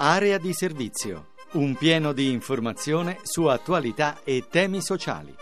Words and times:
Area 0.00 0.38
di 0.38 0.52
servizio. 0.52 1.28
Un 1.52 1.74
pieno 1.74 2.12
di 2.12 2.30
informazione 2.30 3.18
su 3.22 3.44
attualità 3.44 4.20
e 4.24 4.46
temi 4.48 4.80
sociali. 4.80 5.34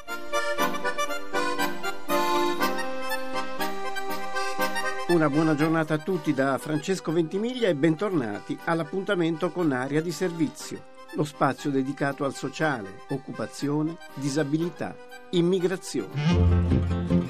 Una 5.09 5.31
buona 5.31 5.54
giornata 5.54 5.95
a 5.95 5.99
tutti 5.99 6.35
da 6.35 6.59
Francesco 6.59 7.13
Ventimiglia 7.13 7.69
e 7.69 7.75
bentornati 7.75 8.59
all'appuntamento 8.65 9.51
con 9.51 9.73
Area 9.73 10.01
di 10.01 10.11
Servizio, 10.11 10.96
lo 11.17 11.24
spazio 11.24 11.71
dedicato 11.71 12.26
al 12.26 12.35
sociale, 12.35 13.01
occupazione, 13.08 13.96
disabilità, 14.14 14.94
immigrazione. 15.31 17.24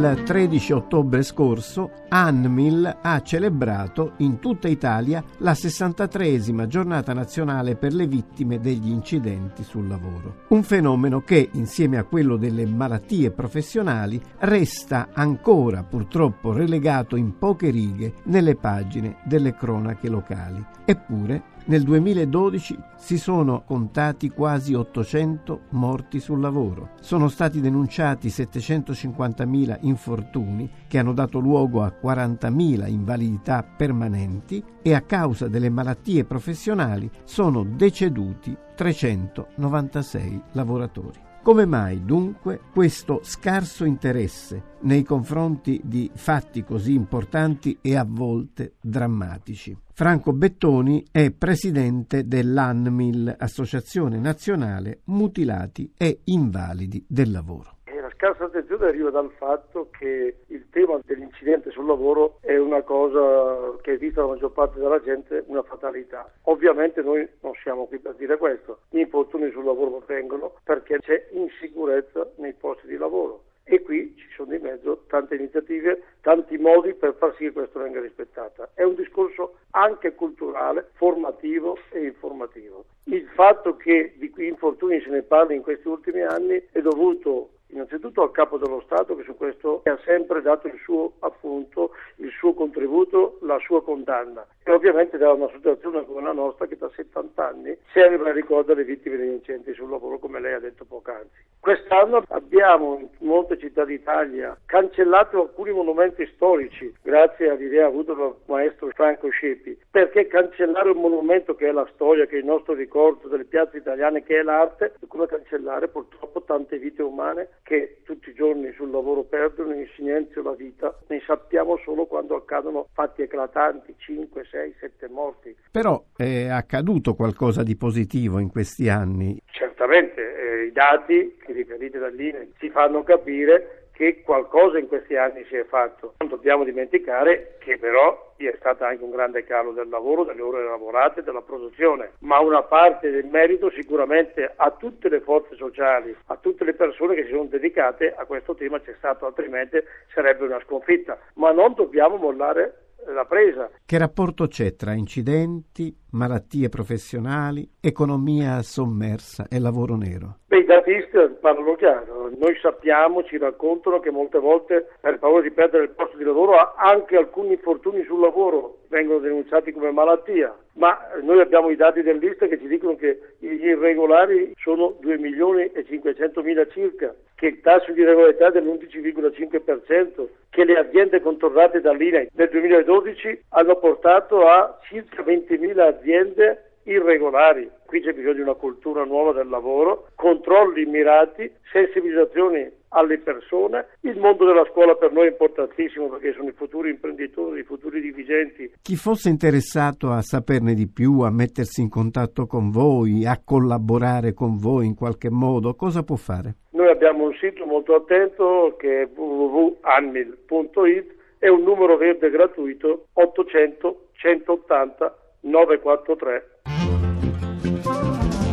Il 0.00 0.22
13 0.24 0.72
ottobre 0.72 1.22
scorso 1.22 1.90
ANMIL 2.08 3.00
ha 3.02 3.20
celebrato 3.20 4.14
in 4.18 4.38
tutta 4.38 4.66
Italia 4.66 5.22
la 5.40 5.52
63esima 5.52 6.66
giornata 6.66 7.12
nazionale 7.12 7.76
per 7.76 7.92
le 7.92 8.06
vittime 8.06 8.60
degli 8.60 8.88
incidenti 8.88 9.62
sul 9.62 9.86
lavoro. 9.86 10.44
Un 10.48 10.62
fenomeno 10.62 11.20
che, 11.20 11.50
insieme 11.52 11.98
a 11.98 12.04
quello 12.04 12.38
delle 12.38 12.64
malattie 12.64 13.30
professionali, 13.30 14.18
resta 14.38 15.08
ancora 15.12 15.82
purtroppo 15.82 16.54
relegato 16.54 17.14
in 17.14 17.36
poche 17.36 17.68
righe 17.68 18.14
nelle 18.22 18.56
pagine 18.56 19.18
delle 19.24 19.54
cronache 19.54 20.08
locali. 20.08 20.64
Eppure 20.86 21.42
nel 21.66 21.82
2012 21.82 22.78
si 22.96 23.18
sono 23.18 23.62
contati 23.64 24.28
quasi 24.28 24.74
800 24.74 25.60
morti 25.70 26.20
sul 26.20 26.40
lavoro. 26.40 26.90
Sono 27.00 27.28
stati 27.28 27.60
denunciati 27.60 28.28
750.000 28.28 29.78
infortuni 29.82 30.70
che 30.86 30.98
hanno 30.98 31.12
dato 31.12 31.38
luogo 31.38 31.82
a 31.82 31.92
40.000 32.02 32.88
invalidità 32.88 33.62
permanenti 33.62 34.62
e 34.82 34.94
a 34.94 35.02
causa 35.02 35.48
delle 35.48 35.70
malattie 35.70 36.24
professionali 36.24 37.10
sono 37.24 37.64
deceduti 37.64 38.56
396 38.74 40.42
lavoratori. 40.52 41.29
Come 41.50 41.66
mai 41.66 42.04
dunque 42.04 42.60
questo 42.72 43.22
scarso 43.24 43.84
interesse 43.84 44.76
nei 44.82 45.02
confronti 45.02 45.80
di 45.82 46.08
fatti 46.14 46.62
così 46.62 46.94
importanti 46.94 47.76
e 47.80 47.96
a 47.96 48.06
volte 48.08 48.74
drammatici? 48.80 49.76
Franco 49.92 50.32
Bettoni 50.32 51.04
è 51.10 51.32
presidente 51.32 52.28
dell'ANMIL, 52.28 53.34
Associazione 53.36 54.20
Nazionale 54.20 55.00
Mutilati 55.06 55.92
e 55.96 56.20
Invalidi 56.26 57.04
del 57.08 57.32
Lavoro 57.32 57.78
scarsa 58.20 58.44
attenzione 58.44 58.86
arriva 58.86 59.08
dal 59.08 59.30
fatto 59.38 59.88
che 59.98 60.40
il 60.48 60.68
tema 60.68 61.00
dell'incidente 61.06 61.70
sul 61.70 61.86
lavoro 61.86 62.36
è 62.42 62.54
una 62.58 62.82
cosa 62.82 63.78
che 63.80 63.94
è 63.94 63.96
vista 63.96 64.20
dalla 64.20 64.34
maggior 64.34 64.52
parte 64.52 64.78
della 64.78 65.00
gente 65.00 65.42
una 65.46 65.62
fatalità. 65.62 66.30
Ovviamente 66.42 67.00
noi 67.00 67.26
non 67.40 67.54
siamo 67.62 67.86
qui 67.86 67.98
per 67.98 68.16
dire 68.16 68.36
questo, 68.36 68.80
gli 68.90 68.98
infortuni 68.98 69.50
sul 69.52 69.64
lavoro 69.64 69.96
avvengono 69.96 70.52
perché 70.62 70.98
c'è 70.98 71.28
insicurezza 71.30 72.30
nei 72.36 72.52
posti 72.52 72.88
di 72.88 72.98
lavoro 72.98 73.44
e 73.64 73.80
qui 73.80 74.14
ci 74.18 74.26
sono 74.36 74.50
di 74.50 74.58
mezzo 74.58 75.04
tante 75.06 75.36
iniziative, 75.36 76.02
tanti 76.20 76.58
modi 76.58 76.92
per 76.92 77.14
far 77.14 77.34
sì 77.36 77.44
che 77.44 77.52
questo 77.52 77.78
venga 77.78 78.00
rispettato. 78.00 78.68
È 78.74 78.82
un 78.82 78.96
discorso 78.96 79.60
anche 79.70 80.14
culturale, 80.14 80.90
formativo 80.92 81.78
e 81.90 82.04
informativo. 82.04 82.84
Il 83.04 83.26
fatto 83.32 83.76
che 83.76 84.12
di 84.18 84.30
infortuni 84.46 85.00
se 85.00 85.08
ne 85.08 85.22
parli 85.22 85.54
in 85.54 85.62
questi 85.62 85.88
ultimi 85.88 86.20
anni 86.20 86.62
è 86.70 86.82
dovuto 86.82 87.52
innanzitutto 87.72 88.22
al 88.22 88.30
capo 88.30 88.58
dello 88.58 88.82
Stato 88.84 89.16
che 89.16 89.22
su 89.22 89.36
questo 89.36 89.82
ha 89.84 89.98
sempre 90.04 90.42
dato 90.42 90.66
il 90.66 90.78
suo 90.82 91.12
appunto, 91.20 91.92
il 92.16 92.30
suo 92.30 92.54
contributo, 92.54 93.38
la 93.42 93.58
sua 93.58 93.82
condanna 93.82 94.46
e 94.70 94.74
ovviamente 94.74 95.18
da 95.18 95.32
una 95.32 95.48
situazione 95.52 96.04
come 96.04 96.22
la 96.22 96.32
nostra 96.32 96.66
che 96.66 96.76
da 96.76 96.88
70 96.94 97.46
anni 97.46 97.76
serve 97.92 98.30
a 98.30 98.32
ricordare 98.32 98.80
le 98.80 98.84
vittime 98.84 99.16
degli 99.16 99.32
incendi 99.32 99.74
sul 99.74 99.90
lavoro 99.90 100.18
come 100.18 100.40
lei 100.40 100.54
ha 100.54 100.60
detto 100.60 100.84
poc'anzi. 100.84 101.48
Quest'anno 101.58 102.22
abbiamo 102.28 102.98
in 102.98 103.08
molte 103.26 103.58
città 103.58 103.84
d'Italia 103.84 104.56
cancellato 104.66 105.42
alcuni 105.42 105.72
monumenti 105.72 106.24
storici 106.34 106.94
grazie 107.02 107.50
all'idea 107.50 107.86
avuta 107.86 108.14
dal 108.14 108.34
maestro 108.46 108.88
Franco 108.94 109.28
Scepi 109.28 109.78
perché 109.90 110.26
cancellare 110.26 110.90
un 110.90 111.00
monumento 111.00 111.54
che 111.54 111.68
è 111.68 111.72
la 111.72 111.88
storia, 111.92 112.26
che 112.26 112.36
è 112.36 112.38
il 112.38 112.44
nostro 112.44 112.74
ricordo 112.74 113.28
delle 113.28 113.44
piazze 113.44 113.78
italiane, 113.78 114.22
che 114.22 114.38
è 114.38 114.42
l'arte, 114.42 114.94
è 115.00 115.06
come 115.08 115.26
cancellare 115.26 115.88
purtroppo 115.88 116.42
tante 116.42 116.78
vite 116.78 117.02
umane 117.02 117.48
che 117.62 117.98
tutti 118.04 118.30
i 118.30 118.34
giorni 118.34 118.72
sul 118.72 118.90
lavoro 118.90 119.22
perdono 119.22 119.74
in 119.74 119.88
silenzio 119.94 120.42
la 120.42 120.52
vita, 120.52 120.96
ne 121.08 121.20
sappiamo 121.26 121.76
solo 121.84 122.06
quando 122.06 122.36
accadono 122.36 122.86
fatti 122.92 123.22
eclatanti, 123.22 123.94
5, 123.96 124.44
6, 124.44 124.59
7 124.78 125.08
morti. 125.08 125.56
Però 125.70 126.04
è 126.16 126.48
accaduto 126.48 127.14
qualcosa 127.14 127.62
di 127.62 127.76
positivo 127.76 128.38
in 128.38 128.48
questi 128.48 128.88
anni. 128.88 129.40
Certamente, 129.50 130.20
eh, 130.20 130.64
i 130.64 130.72
dati 130.72 131.36
riferiti 131.46 131.98
dall'INE 131.98 132.50
ci 132.58 132.70
fanno 132.70 133.02
capire 133.02 133.80
che 134.00 134.22
qualcosa 134.22 134.78
in 134.78 134.88
questi 134.88 135.14
anni 135.14 135.44
si 135.44 135.56
è 135.56 135.64
fatto. 135.64 136.14
Non 136.20 136.30
dobbiamo 136.30 136.64
dimenticare 136.64 137.56
che 137.58 137.76
però 137.76 138.32
è 138.38 138.54
stato 138.58 138.84
anche 138.84 139.04
un 139.04 139.10
grande 139.10 139.44
calo 139.44 139.72
del 139.72 139.90
lavoro, 139.90 140.24
delle 140.24 140.40
ore 140.40 140.64
lavorate, 140.64 141.22
della 141.22 141.42
produzione, 141.42 142.12
ma 142.20 142.40
una 142.40 142.62
parte 142.62 143.10
del 143.10 143.26
merito 143.26 143.70
sicuramente 143.70 144.54
a 144.56 144.70
tutte 144.70 145.10
le 145.10 145.20
forze 145.20 145.54
sociali, 145.56 146.16
a 146.28 146.36
tutte 146.36 146.64
le 146.64 146.72
persone 146.72 147.14
che 147.14 147.24
si 147.24 147.32
sono 147.32 147.44
dedicate 147.44 148.14
a 148.16 148.24
questo 148.24 148.54
tema 148.54 148.80
c'è 148.80 148.94
stato, 148.96 149.26
altrimenti 149.26 149.76
sarebbe 150.14 150.46
una 150.46 150.62
sconfitta. 150.64 151.18
Ma 151.34 151.52
non 151.52 151.74
dobbiamo 151.74 152.16
mollare 152.16 152.89
la 153.06 153.24
presa. 153.24 153.70
Che 153.84 153.98
rapporto 153.98 154.46
c'è 154.46 154.74
tra 154.76 154.92
incidenti, 154.92 155.94
malattie 156.12 156.68
professionali, 156.68 157.68
economia 157.80 158.62
sommersa 158.62 159.46
e 159.48 159.58
lavoro 159.58 159.96
nero? 159.96 160.38
Beh, 160.46 160.58
i 160.58 160.64
dati 160.64 160.90
Istat 160.90 161.38
parlano 161.40 161.74
chiaro. 161.74 162.30
Noi 162.38 162.56
sappiamo, 162.60 163.22
ci 163.24 163.38
raccontano 163.38 164.00
che 164.00 164.10
molte 164.10 164.38
volte 164.38 164.88
per 165.00 165.18
paura 165.18 165.42
di 165.42 165.50
perdere 165.50 165.84
il 165.84 165.90
posto 165.90 166.16
di 166.16 166.24
lavoro 166.24 166.74
anche 166.76 167.16
alcuni 167.16 167.52
infortuni 167.52 168.04
sul 168.04 168.20
lavoro 168.20 168.78
vengono 168.88 169.20
denunciati 169.20 169.72
come 169.72 169.92
malattia, 169.92 170.54
ma 170.74 170.98
noi 171.22 171.40
abbiamo 171.40 171.70
i 171.70 171.76
dati 171.76 172.02
dell'Ista 172.02 172.46
che 172.46 172.58
ci 172.58 172.66
dicono 172.66 172.96
che 172.96 173.34
gli 173.38 173.64
irregolari 173.64 174.52
sono 174.58 174.96
2 175.00 175.16
milioni 175.18 175.70
e 175.72 175.84
500 175.84 176.42
mila 176.42 176.66
circa, 176.68 177.14
che 177.36 177.46
il 177.46 177.60
tasso 177.60 177.92
di 177.92 178.00
irregolarità 178.00 178.48
è 178.48 178.52
dell'11,5%, 178.52 180.26
che 180.60 180.66
le 180.66 180.78
aziende 180.78 181.22
controllate 181.22 181.80
dall'INAI 181.80 182.28
nel 182.34 182.50
2012 182.50 183.44
hanno 183.50 183.76
portato 183.76 184.46
a 184.46 184.78
circa 184.82 185.22
20 185.22 185.56
mila 185.56 185.86
aziende 185.86 186.72
irregolari. 186.82 187.70
Qui 187.86 188.02
c'è 188.02 188.12
bisogno 188.12 188.34
di 188.34 188.40
una 188.42 188.52
cultura 188.52 189.04
nuova 189.04 189.32
del 189.32 189.48
lavoro, 189.48 190.08
controlli 190.16 190.84
mirati, 190.84 191.50
sensibilizzazioni 191.72 192.70
alle 192.90 193.18
persone. 193.18 193.88
Il 194.00 194.18
mondo 194.18 194.46
della 194.46 194.64
scuola 194.70 194.94
per 194.94 195.12
noi 195.12 195.26
è 195.26 195.30
importantissimo 195.30 196.08
perché 196.08 196.32
sono 196.32 196.48
i 196.48 196.52
futuri 196.52 196.90
imprenditori, 196.90 197.60
i 197.60 197.64
futuri 197.64 198.00
dirigenti. 198.00 198.72
Chi 198.82 198.96
fosse 198.96 199.28
interessato 199.28 200.10
a 200.10 200.22
saperne 200.22 200.74
di 200.74 200.88
più, 200.88 201.20
a 201.20 201.30
mettersi 201.30 201.80
in 201.80 201.88
contatto 201.88 202.46
con 202.46 202.70
voi, 202.70 203.26
a 203.26 203.40
collaborare 203.44 204.32
con 204.32 204.58
voi 204.58 204.86
in 204.86 204.94
qualche 204.94 205.30
modo, 205.30 205.74
cosa 205.74 206.02
può 206.02 206.16
fare? 206.16 206.54
Noi 206.70 206.88
abbiamo 206.88 207.24
un 207.24 207.34
sito 207.34 207.66
molto 207.66 207.94
attento 207.94 208.74
che 208.78 209.02
è 209.02 209.08
www.anmil.it 209.14 211.14
e 211.38 211.48
un 211.48 211.62
numero 211.62 211.96
verde 211.96 212.30
gratuito 212.30 213.06
800 213.14 214.08
180 214.12 215.14
943. 215.40 216.99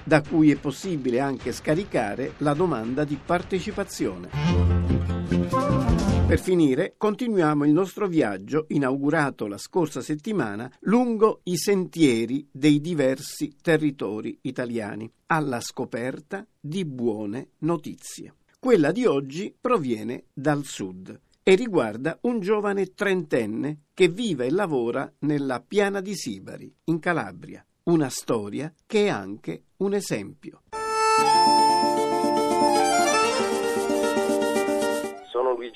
da 0.04 0.22
cui 0.22 0.52
è 0.52 0.56
possibile 0.56 1.20
anche 1.20 1.52
scaricare 1.52 2.34
la 2.38 2.54
domanda 2.54 3.04
di 3.04 3.18
partecipazione. 3.24 4.30
Per 6.32 6.40
finire, 6.40 6.94
continuiamo 6.96 7.66
il 7.66 7.74
nostro 7.74 8.08
viaggio, 8.08 8.66
inaugurato 8.70 9.48
la 9.48 9.58
scorsa 9.58 10.00
settimana, 10.00 10.72
lungo 10.82 11.42
i 11.44 11.58
sentieri 11.58 12.48
dei 12.50 12.80
diversi 12.80 13.58
territori 13.62 14.40
italiani, 14.44 15.12
alla 15.26 15.60
scoperta 15.60 16.48
di 16.58 16.86
buone 16.86 17.50
notizie. 17.60 18.36
Quella 18.58 18.94
di 18.94 19.06
oggi 19.06 19.54
proviene 19.60 20.26
dal 20.32 20.64
sud 20.64 21.20
e 21.44 21.56
riguarda 21.56 22.18
un 22.22 22.40
giovane 22.40 22.94
trentenne 22.94 23.80
che 23.94 24.08
vive 24.08 24.46
e 24.46 24.52
lavora 24.52 25.12
nella 25.20 25.60
piana 25.60 26.00
di 26.00 26.16
Sibari, 26.16 26.74
in 26.86 27.00
Calabria 27.00 27.66
una 27.92 28.10
storia 28.10 28.74
che 28.88 29.06
è 29.06 29.10
anche 29.10 29.64
un 29.78 29.94
esempio. 29.94 30.62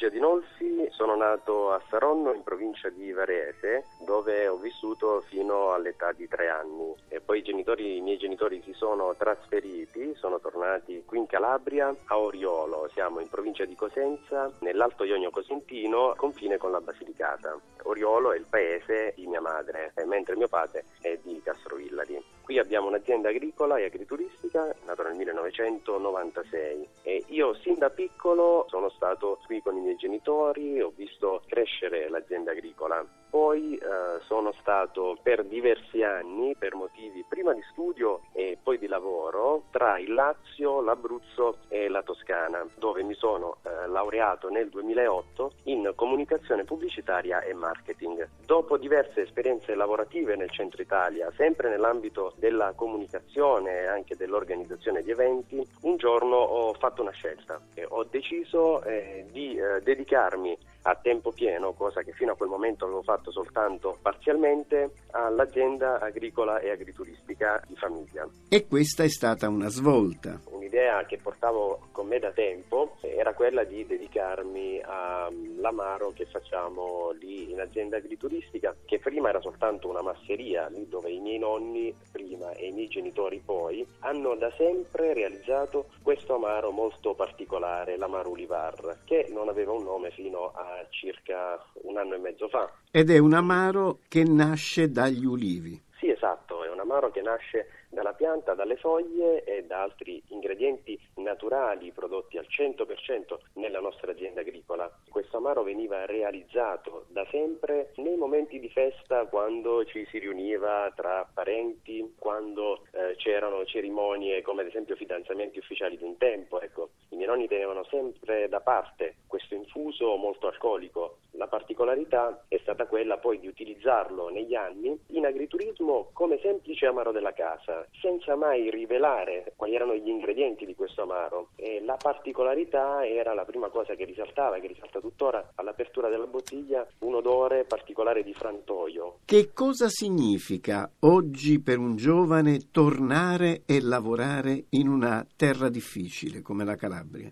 Sono 0.06 0.14
Luigi 0.14 0.18
Adinolfi, 0.18 0.88
sono 0.92 1.16
nato 1.16 1.72
a 1.72 1.82
Saronno 1.90 2.32
in 2.34 2.44
provincia 2.44 2.90
di 2.90 3.12
Varese 3.12 3.86
dove 4.06 4.48
ho 4.48 4.58
vissuto 4.58 5.22
fino 5.22 5.72
all'età 5.72 6.12
di 6.12 6.28
tre 6.28 6.48
anni 6.48 6.94
e 7.08 7.22
poi 7.22 7.40
i, 7.40 7.42
genitori, 7.42 7.98
i 7.98 8.02
miei 8.02 8.18
genitori 8.18 8.62
si 8.64 8.74
sono 8.74 9.16
trasferiti, 9.18 10.14
sono 10.16 10.40
tornati 10.40 11.04
qui 11.06 11.18
in 11.18 11.26
Calabria 11.26 11.94
a 12.06 12.20
Oriolo, 12.20 12.88
siamo 12.94 13.20
in 13.20 13.30
provincia 13.30 13.66
di 13.66 13.76
Cosenza 13.76 14.52
nell'Alto 14.60 15.06
Ionio 15.06 15.32
Cosentino, 15.32 16.14
confine 16.16 16.58
con 16.58 16.72
la 16.72 16.82
Basilicata. 16.82 17.58
Oriolo 17.84 18.32
è 18.32 18.38
il 18.38 18.46
paese 18.48 19.14
di 19.16 19.26
mia 19.26 19.42
madre, 19.42 19.94
mentre 20.06 20.36
mio 20.36 20.48
padre 20.48 20.86
è 21.02 21.18
di 21.24 21.42
Castrovillari. 21.44 22.35
Qui 22.46 22.60
abbiamo 22.60 22.90
un'azienda 22.90 23.30
agricola 23.30 23.78
e 23.78 23.86
agrituristica, 23.86 24.72
nata 24.86 25.02
nel 25.02 25.16
1996 25.16 26.88
e 27.02 27.24
io 27.30 27.56
sin 27.56 27.74
da 27.80 27.90
piccolo 27.90 28.68
sono 28.70 28.92
stato 28.92 29.40
qui 29.48 29.64
con 29.64 29.76
i 29.76 29.80
miei 29.80 29.96
genitori, 29.96 30.80
ho 30.80 30.94
visto 30.96 31.42
crescere 31.48 32.08
l'azienda 32.08 32.52
agricola. 32.52 33.04
Poi 33.36 33.76
eh, 33.76 34.22
sono 34.28 34.54
stato 34.62 35.18
per 35.22 35.44
diversi 35.44 36.02
anni, 36.04 36.56
per 36.58 36.74
motivi 36.74 37.26
prima 37.28 37.52
di 37.52 37.62
studio 37.70 38.22
e 38.32 38.58
poi 38.64 38.78
di 38.78 38.88
lavoro, 38.88 39.64
tra 39.72 40.00
il 40.00 40.14
Lazio, 40.14 40.80
l'Abruzzo 40.80 41.58
e 41.68 41.90
la 41.90 42.02
Toscana, 42.02 42.66
dove 42.78 43.04
mi 43.04 43.14
sono 43.14 43.58
eh, 43.64 43.88
laureato 43.88 44.48
nel 44.48 44.70
2008 44.70 45.52
in 45.64 45.92
comunicazione 45.96 46.64
pubblicitaria 46.64 47.42
e 47.42 47.54
marketing. 47.54 48.26
Dopo 48.46 48.78
diverse 48.78 49.24
esperienze 49.24 49.76
lavorative 49.76 50.38
nel 50.38 50.52
centro 50.52 50.82
Italia, 50.82 51.30
sempre 51.36 51.68
nell'ambito 51.68 52.36
della 52.38 52.72
comunicazione 52.74 53.82
e 53.82 53.86
anche 53.88 54.16
dell'organizzazione 54.16 55.04
di 55.04 55.12
eventi, 55.12 55.62
un 55.82 55.98
giorno 55.98 56.38
ho 56.38 56.74
fatto 56.76 57.02
una 57.02 57.12
scelta 57.12 57.60
e 57.74 57.86
ho 57.86 58.06
deciso 58.06 58.82
eh, 58.84 59.26
di 59.30 59.58
eh, 59.58 59.82
dedicarmi 59.82 60.58
a 60.88 60.96
tempo 61.02 61.32
pieno, 61.32 61.74
cosa 61.74 62.02
che 62.02 62.12
fino 62.14 62.34
a 62.34 62.36
quel 62.36 62.50
momento 62.50 62.86
avevo 62.86 63.02
fatto 63.02 63.32
soltanto 63.32 63.98
parzialmente, 64.02 64.92
all'azienda 65.12 66.00
agricola 66.00 66.60
e 66.60 66.70
agrituristica 66.70 67.62
di 67.68 67.76
famiglia. 67.76 68.28
E 68.50 68.68
questa 68.68 69.04
è 69.04 69.10
stata 69.10 69.50
una 69.50 69.70
svolta. 69.70 70.40
Un'idea 70.76 71.06
che 71.06 71.20
portavo 71.20 71.88
con 71.94 72.06
me 72.06 72.20
da 72.20 72.32
tempo 72.32 72.98
era 73.00 73.34
quella 73.34 73.64
di 73.64 73.86
dedicarmi 73.86 74.82
all'amaro 74.84 76.12
che 76.12 76.26
facciamo 76.26 77.12
lì 77.12 77.50
in 77.50 77.62
azienda 77.62 77.96
agrituristica, 77.96 78.76
che 78.84 79.00
prima 79.00 79.30
era 79.30 79.40
soltanto 79.40 79.88
una 79.88 80.02
masseria, 80.02 80.68
lì 80.68 80.86
dove 80.90 81.12
i 81.12 81.22
miei 81.22 81.38
nonni 81.38 81.96
prima 82.12 82.52
e 82.52 82.68
i 82.68 82.72
miei 82.74 82.90
genitori 82.90 83.42
poi 83.46 83.88
hanno 84.00 84.36
da 84.36 84.52
sempre 84.58 85.14
realizzato 85.14 85.92
questo 86.02 86.36
amaro 86.36 86.72
molto 86.72 87.14
particolare, 87.14 87.96
l'amaro 87.96 88.32
Ulivar, 88.32 88.98
che 89.06 89.28
non 89.32 89.48
aveva 89.48 89.72
un 89.72 89.84
nome 89.84 90.12
fino 90.12 90.52
a 90.54 90.86
circa 90.90 91.58
un 91.84 91.96
anno 91.96 92.16
e 92.16 92.18
mezzo 92.18 92.50
fa. 92.50 92.70
Ed 92.92 93.10
è 93.12 93.18
un 93.18 93.32
amaro 93.32 94.00
che 94.10 94.26
nasce 94.26 94.92
dagli 94.92 95.24
ulivi. 95.24 95.82
Sì, 96.00 96.10
esatto, 96.10 96.66
è 96.66 96.70
un 96.70 96.82
amaro 96.96 97.12
che 97.12 97.22
nasce 97.22 97.68
dalla 97.90 98.14
pianta, 98.14 98.54
dalle 98.54 98.78
foglie 98.78 99.44
e 99.44 99.64
da 99.64 99.82
altri 99.82 100.22
ingredienti 100.30 101.00
naturali 101.16 101.92
prodotti 101.92 102.38
al 102.38 102.48
100% 102.50 103.38
nella 103.54 103.80
nostra 103.80 104.12
azienda 104.12 104.42
agricola. 104.42 104.90
Questo 105.10 105.38
amaro 105.38 105.64
veniva 105.64 106.06
realizzato 106.06 107.06
da 107.10 107.26
sempre 107.30 107.92
nei 107.98 108.16
momenti 108.16 108.60
di 108.60 108.70
festa 108.70 109.26
quando 109.26 109.84
ci 109.86 110.06
si 110.10 110.20
riuniva 110.20 110.92
tra 110.96 111.28
parenti, 111.32 112.16
quando 112.18 112.86
eh, 112.92 113.16
c'erano 113.18 113.66
cerimonie 113.66 114.42
come 114.42 114.62
ad 114.62 114.68
esempio 114.68 114.96
fidanzamenti 114.96 115.60
ufficiali 115.60 115.98
di 115.98 116.04
un 116.04 116.18
tempo. 116.18 116.62
Ecco, 116.62 116.90
I 117.10 117.16
miei 117.16 117.28
nonni 117.28 117.48
tenevano 117.48 117.84
sempre 117.86 118.48
da 118.48 118.62
parte 118.62 119.16
questo 119.28 119.56
infuso 119.56 120.16
molto 120.16 120.48
alcolico. 120.48 121.18
La 121.38 121.48
particolarità 121.48 122.46
è 122.48 122.58
stata 122.62 122.86
quella 122.86 123.18
poi 123.18 123.40
di 123.40 123.48
utilizzarlo 123.48 124.30
negli 124.30 124.56
anni 124.56 124.98
in 125.08 125.26
agriturismo 125.26 126.10
come 126.14 126.40
semplice 126.42 126.86
amaro 126.86 127.12
della 127.12 127.34
casa 127.34 127.86
senza 128.02 128.36
mai 128.36 128.70
rivelare 128.70 129.54
quali 129.56 129.76
erano 129.76 129.96
gli 129.96 130.08
ingredienti 130.08 130.66
di 130.66 130.76
questo 130.76 131.02
amaro. 131.02 131.50
E 131.56 131.82
la 131.84 131.98
particolarità 132.02 133.06
era 133.06 133.34
la 133.34 133.44
prima 133.44 133.70
cosa 133.70 133.96
che 133.96 134.06
risaltava, 134.06 134.60
che 134.60 134.68
risalta 134.68 135.00
tuttora 135.00 135.52
all'apertura 135.56 136.10
della 136.10 136.28
bottiglia, 136.28 136.88
un 137.00 137.16
odore 137.16 137.66
particolare 137.66 138.24
di 138.24 138.34
frantoio. 138.34 139.20
Che 139.26 139.52
cosa 139.54 139.88
significa 139.90 140.90
oggi 141.00 141.62
per 141.62 141.78
un 141.78 141.96
giovane 141.96 142.72
tornare 142.72 143.64
e 143.66 143.82
lavorare 143.82 144.66
in 144.70 144.88
una 144.88 145.26
terra 145.36 145.70
difficile 145.70 146.42
come 146.42 146.64
la 146.64 146.76
Calabria? 146.76 147.32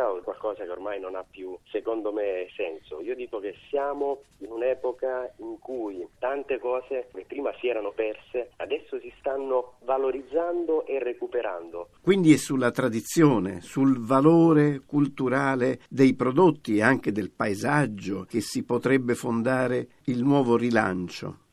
Sfida 0.00 0.10
o 0.10 0.22
qualcosa 0.22 0.64
che 0.64 0.70
ormai 0.70 0.98
non 0.98 1.14
ha 1.14 1.24
più, 1.28 1.56
secondo 1.70 2.12
me, 2.12 2.48
senso. 2.56 3.00
Io 3.00 3.14
dico 3.14 3.38
che 3.38 3.54
siamo 3.68 4.22
in 4.38 4.50
un'epoca 4.50 5.32
in 5.38 5.58
cui 5.58 6.06
tante 6.18 6.58
cose 6.58 7.08
che 7.12 7.24
prima 7.26 7.52
si 7.60 7.68
erano 7.68 7.92
perse, 7.92 8.52
adesso 8.56 8.98
si 9.00 9.12
stanno 9.18 9.74
valorizzando 9.84 10.86
e 10.86 10.98
recuperando. 10.98 11.90
Quindi 12.00 12.32
è 12.32 12.36
sulla 12.36 12.70
tradizione, 12.70 13.60
sul 13.60 13.98
valore 14.00 14.80
culturale 14.86 15.80
dei 15.88 16.14
prodotti 16.14 16.76
e 16.76 16.82
anche 16.82 17.12
del 17.12 17.30
paesaggio 17.30 18.24
che 18.24 18.40
si 18.40 18.64
potrebbe 18.64 19.14
fondare 19.14 19.88
il 20.04 20.22
nuovo 20.22 20.56
rilancio. 20.56 21.48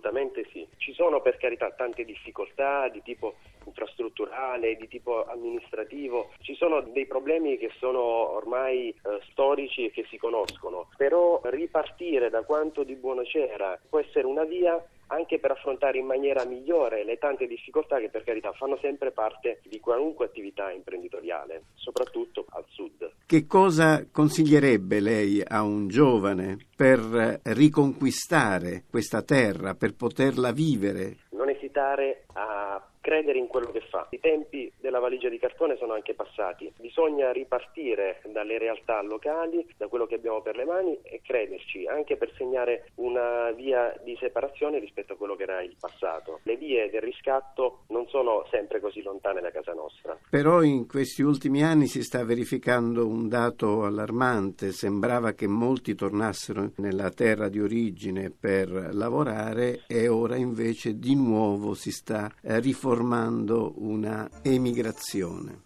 Assolutamente 0.00 0.48
sì. 0.50 0.66
Ci 0.78 0.94
sono 0.94 1.20
per 1.20 1.36
carità 1.36 1.70
tante 1.72 2.04
difficoltà 2.04 2.88
di 2.88 3.02
tipo 3.02 3.34
infrastrutturale, 3.66 4.76
di 4.76 4.88
tipo 4.88 5.26
amministrativo. 5.26 6.30
Ci 6.40 6.54
sono 6.54 6.80
dei 6.80 7.06
problemi 7.06 7.58
che 7.58 7.70
sono 7.78 8.00
ormai 8.00 8.88
eh, 8.88 9.20
storici 9.30 9.84
e 9.84 9.90
che 9.90 10.06
si 10.08 10.16
conoscono, 10.16 10.88
però 10.96 11.40
ripartire 11.44 12.30
da 12.30 12.42
quanto 12.42 12.82
di 12.82 12.94
buono 12.94 13.22
c'era 13.22 13.78
può 13.88 13.98
essere 13.98 14.26
una 14.26 14.44
via 14.44 14.82
anche 15.10 15.38
per 15.38 15.52
affrontare 15.52 15.98
in 15.98 16.06
maniera 16.06 16.44
migliore 16.44 17.04
le 17.04 17.18
tante 17.18 17.46
difficoltà 17.46 17.98
che 17.98 18.08
per 18.08 18.24
carità 18.24 18.52
fanno 18.52 18.78
sempre 18.80 19.10
parte 19.10 19.60
di 19.64 19.80
qualunque 19.80 20.26
attività 20.26 20.70
imprenditoriale, 20.70 21.64
soprattutto 21.74 22.46
al 22.50 22.64
sud. 22.68 23.10
Che 23.26 23.46
cosa 23.46 24.06
consiglierebbe 24.10 25.00
lei 25.00 25.42
a 25.46 25.62
un 25.62 25.88
giovane 25.88 26.56
per 26.74 27.40
riconquistare 27.44 28.84
questa 28.88 29.22
terra, 29.22 29.74
per 29.74 29.94
poterla 29.94 30.52
vivere? 30.52 31.18
Non 31.30 31.48
esitare 31.48 32.24
a 32.34 32.89
credere 33.00 33.38
in 33.38 33.46
quello 33.46 33.70
che 33.70 33.80
fa. 33.80 34.06
I 34.10 34.20
tempi 34.20 34.70
della 34.78 34.98
valigia 34.98 35.28
di 35.28 35.38
cartone 35.38 35.76
sono 35.76 35.94
anche 35.94 36.14
passati, 36.14 36.72
bisogna 36.78 37.32
ripartire 37.32 38.20
dalle 38.26 38.58
realtà 38.58 39.02
locali, 39.02 39.66
da 39.76 39.88
quello 39.88 40.06
che 40.06 40.16
abbiamo 40.16 40.42
per 40.42 40.56
le 40.56 40.64
mani 40.64 40.98
e 41.02 41.20
crederci, 41.22 41.86
anche 41.86 42.16
per 42.16 42.32
segnare 42.36 42.90
una 42.96 43.50
via 43.52 43.98
di 44.04 44.16
separazione 44.20 44.78
rispetto 44.78 45.14
a 45.14 45.16
quello 45.16 45.36
che 45.36 45.44
era 45.44 45.62
il 45.62 45.76
passato. 45.78 46.40
Le 46.44 46.56
vie 46.56 46.90
del 46.90 47.00
riscatto 47.00 47.84
non 47.88 48.06
sono 48.08 48.46
sempre 48.50 48.80
così 48.80 49.02
lontane 49.02 49.40
da 49.40 49.50
casa 49.50 49.72
nostra. 49.72 50.18
Però 50.28 50.62
in 50.62 50.86
questi 50.86 51.22
ultimi 51.22 51.62
anni 51.62 51.86
si 51.86 52.02
sta 52.02 52.24
verificando 52.24 53.06
un 53.06 53.28
dato 53.28 53.84
allarmante, 53.84 54.72
sembrava 54.72 55.32
che 55.32 55.46
molti 55.46 55.94
tornassero 55.94 56.72
nella 56.76 57.10
terra 57.10 57.48
di 57.48 57.60
origine 57.60 58.30
per 58.30 58.90
lavorare 58.92 59.84
e 59.86 60.08
ora 60.08 60.36
invece 60.36 60.98
di 60.98 61.14
nuovo 61.14 61.74
si 61.74 61.90
sta 61.90 62.30
riformando 62.42 62.88
formando 62.90 63.72
una 63.76 64.28
emigrazione 64.42 65.60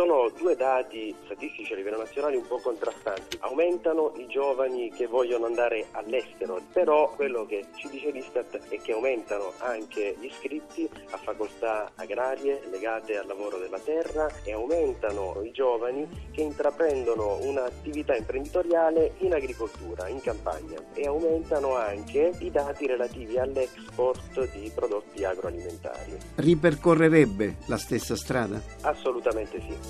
sono 0.00 0.30
due 0.34 0.56
dati 0.56 1.14
statistici 1.26 1.74
a 1.74 1.76
livello 1.76 1.98
nazionale 1.98 2.36
un 2.36 2.46
po' 2.46 2.58
contrastanti. 2.58 3.36
Aumentano 3.40 4.14
i 4.16 4.26
giovani 4.28 4.90
che 4.90 5.06
vogliono 5.06 5.44
andare 5.44 5.88
all'estero, 5.90 6.58
però 6.72 7.12
quello 7.14 7.44
che 7.44 7.66
ci 7.74 7.86
dice 7.90 8.10
l'Istat 8.10 8.60
è 8.70 8.80
che 8.80 8.92
aumentano 8.92 9.52
anche 9.58 10.16
gli 10.18 10.24
iscritti 10.24 10.88
a 11.10 11.18
facoltà 11.18 11.92
agrarie 11.96 12.62
legate 12.70 13.18
al 13.18 13.26
lavoro 13.26 13.58
della 13.58 13.78
terra 13.78 14.26
e 14.42 14.52
aumentano 14.52 15.42
i 15.42 15.50
giovani 15.50 16.08
che 16.30 16.40
intraprendono 16.40 17.36
un'attività 17.42 18.16
imprenditoriale 18.16 19.12
in 19.18 19.34
agricoltura, 19.34 20.08
in 20.08 20.22
campagna 20.22 20.82
e 20.94 21.06
aumentano 21.06 21.76
anche 21.76 22.32
i 22.38 22.50
dati 22.50 22.86
relativi 22.86 23.38
all'export 23.38 24.50
di 24.52 24.72
prodotti 24.74 25.24
agroalimentari. 25.24 26.16
Ripercorrerebbe 26.36 27.56
la 27.66 27.76
stessa 27.76 28.16
strada? 28.16 28.58
Assolutamente 28.80 29.60
sì. 29.60 29.89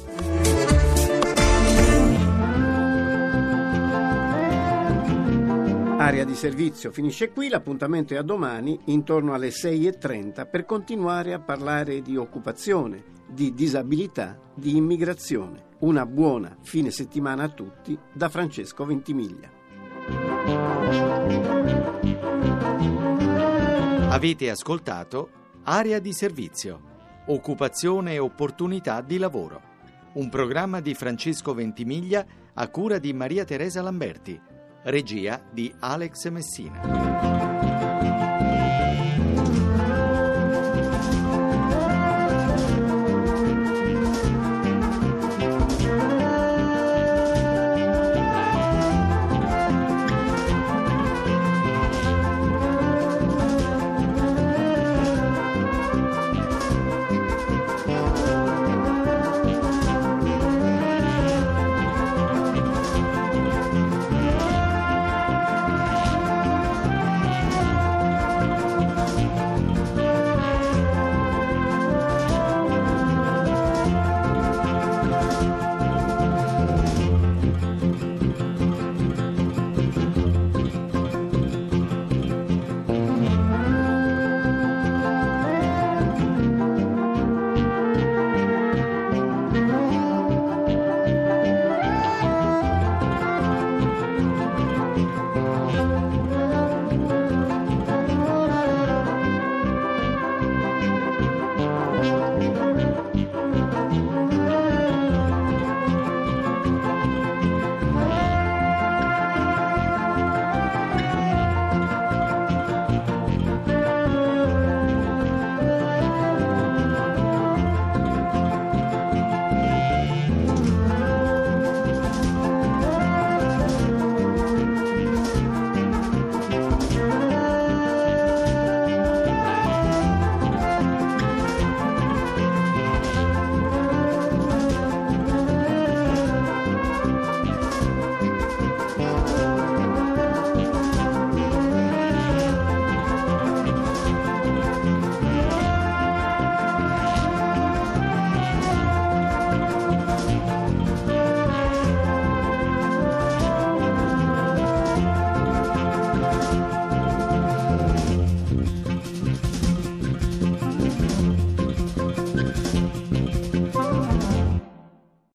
Area 6.10 6.24
di 6.24 6.34
servizio 6.34 6.90
finisce 6.90 7.30
qui, 7.30 7.48
l'appuntamento 7.48 8.14
è 8.14 8.16
a 8.16 8.22
domani 8.22 8.80
intorno 8.86 9.32
alle 9.32 9.50
6.30 9.50 10.48
per 10.50 10.64
continuare 10.64 11.32
a 11.32 11.38
parlare 11.38 12.02
di 12.02 12.16
occupazione, 12.16 13.04
di 13.28 13.54
disabilità, 13.54 14.36
di 14.54 14.76
immigrazione. 14.76 15.68
Una 15.80 16.06
buona 16.06 16.56
fine 16.62 16.90
settimana 16.90 17.44
a 17.44 17.48
tutti 17.50 17.96
da 18.12 18.28
Francesco 18.28 18.84
Ventimiglia. 18.84 19.50
Avete 24.08 24.50
ascoltato 24.50 25.30
Area 25.62 26.00
di 26.00 26.12
servizio, 26.12 26.80
occupazione 27.26 28.14
e 28.14 28.18
opportunità 28.18 29.00
di 29.00 29.18
lavoro 29.18 29.69
un 30.14 30.28
programma 30.28 30.80
di 30.80 30.94
Francesco 30.94 31.54
Ventimiglia 31.54 32.24
a 32.54 32.68
cura 32.68 32.98
di 32.98 33.12
Maria 33.12 33.44
Teresa 33.44 33.82
Lamberti, 33.82 34.40
regia 34.84 35.42
di 35.52 35.72
Alex 35.78 36.28
Messina. 36.30 37.49